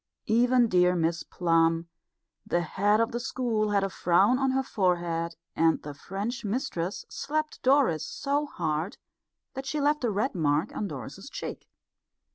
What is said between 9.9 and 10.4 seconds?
a red